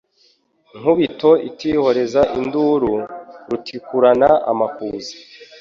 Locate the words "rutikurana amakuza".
3.49-5.13